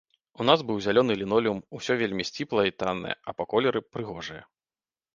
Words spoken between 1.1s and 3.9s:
лінолеум, усё вельмі сціплае і таннае, а па колеры